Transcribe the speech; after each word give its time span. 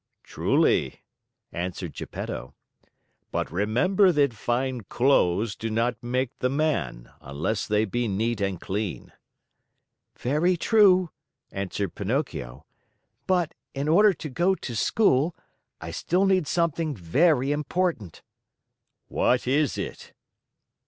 "Truly," 0.23 1.03
answered 1.51 1.93
Geppetto. 1.93 2.55
"But 3.31 3.51
remember 3.51 4.11
that 4.11 4.33
fine 4.33 4.81
clothes 4.81 5.55
do 5.55 5.69
not 5.69 6.01
make 6.01 6.31
the 6.39 6.49
man 6.49 7.11
unless 7.21 7.67
they 7.67 7.85
be 7.85 8.07
neat 8.07 8.41
and 8.41 8.59
clean." 8.59 9.13
"Very 10.17 10.57
true," 10.57 11.11
answered 11.51 11.93
Pinocchio, 11.93 12.65
"but, 13.27 13.53
in 13.75 13.87
order 13.87 14.11
to 14.11 14.27
go 14.29 14.55
to 14.55 14.75
school, 14.75 15.35
I 15.79 15.91
still 15.91 16.25
need 16.25 16.47
something 16.47 16.95
very 16.95 17.51
important." 17.51 18.23
"What 19.07 19.45
is 19.45 19.77
it?" 19.77 20.13